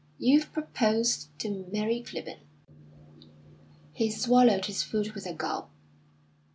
[0.17, 2.39] You've proposed to Mary Clibborn."
[3.93, 5.69] He swallowed his food with a gulp.